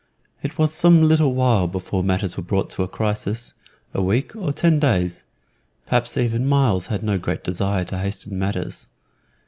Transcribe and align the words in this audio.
It 0.41 0.57
was 0.57 0.73
some 0.73 1.03
little 1.07 1.35
while 1.35 1.67
before 1.67 2.03
matters 2.03 2.35
were 2.35 2.41
brought 2.41 2.71
to 2.71 2.81
a 2.81 2.87
crisis 2.87 3.53
a 3.93 4.01
week 4.01 4.35
or 4.35 4.51
ten 4.51 4.79
days. 4.79 5.25
Perhaps 5.85 6.17
even 6.17 6.47
Myles 6.49 6.87
had 6.87 7.03
no 7.03 7.19
great 7.19 7.43
desire 7.43 7.85
to 7.85 7.99
hasten 7.99 8.39
matters. 8.39 8.89